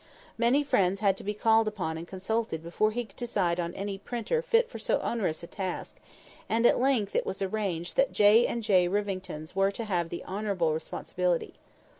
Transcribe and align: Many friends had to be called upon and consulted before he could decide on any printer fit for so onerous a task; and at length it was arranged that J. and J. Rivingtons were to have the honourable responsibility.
Many 0.35 0.63
friends 0.63 0.99
had 1.01 1.15
to 1.17 1.23
be 1.23 1.35
called 1.35 1.67
upon 1.67 1.95
and 1.95 2.07
consulted 2.07 2.63
before 2.63 2.89
he 2.89 3.05
could 3.05 3.17
decide 3.17 3.59
on 3.59 3.75
any 3.75 3.99
printer 3.99 4.41
fit 4.41 4.67
for 4.67 4.79
so 4.79 4.99
onerous 5.01 5.43
a 5.43 5.45
task; 5.45 5.97
and 6.49 6.65
at 6.65 6.79
length 6.79 7.13
it 7.15 7.23
was 7.23 7.39
arranged 7.43 7.95
that 7.97 8.11
J. 8.11 8.47
and 8.47 8.63
J. 8.63 8.87
Rivingtons 8.89 9.55
were 9.55 9.69
to 9.69 9.83
have 9.85 10.09
the 10.09 10.25
honourable 10.25 10.73
responsibility. 10.73 11.53